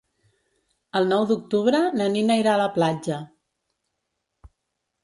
El 0.99 1.05
nou 1.11 1.27
d'octubre 1.33 1.83
na 1.99 2.09
Nina 2.17 2.39
irà 2.45 2.55
a 2.57 2.61
la 2.63 2.69
platja. 2.81 3.21